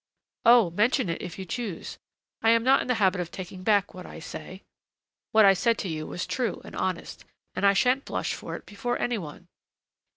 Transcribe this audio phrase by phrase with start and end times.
[0.47, 0.71] "Oh!
[0.71, 1.99] mention it, if you choose.
[2.41, 4.63] I am not in the habit of taking back what I say.
[5.31, 8.65] What I said to you was true and honest, and I shan't blush for it
[8.65, 9.47] before any one."